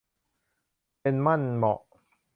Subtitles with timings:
[1.01, 1.81] เป็นมั่นเหมาะ